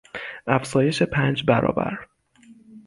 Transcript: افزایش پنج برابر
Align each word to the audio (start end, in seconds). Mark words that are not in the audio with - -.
افزایش 0.47 1.03
پنج 1.03 1.43
برابر 1.47 2.07